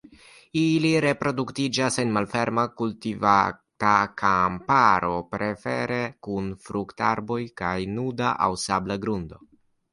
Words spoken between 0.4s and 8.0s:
Ili reproduktiĝas en malferma kultivata kamparo, prefere kun fruktarboj kaj